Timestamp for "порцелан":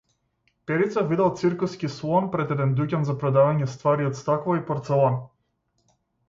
4.71-5.21